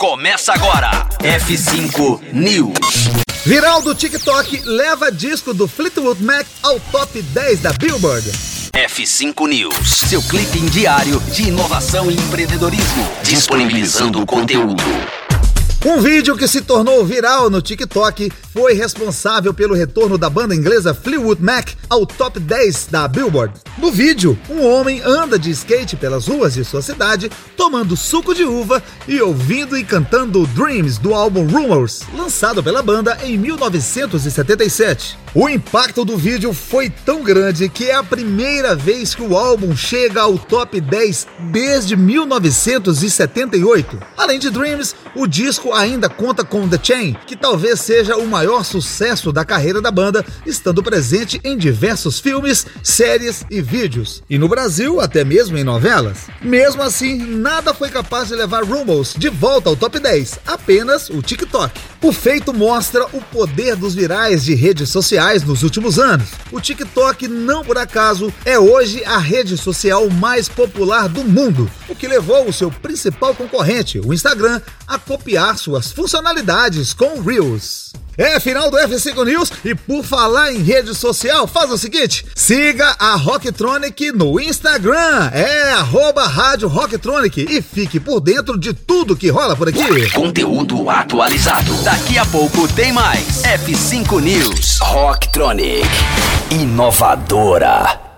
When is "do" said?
3.82-3.94, 5.52-5.68, 30.98-31.14, 36.04-36.16, 71.08-71.22, 78.70-78.76